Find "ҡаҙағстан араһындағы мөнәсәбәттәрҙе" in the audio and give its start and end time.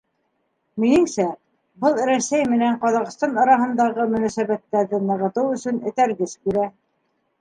2.85-5.01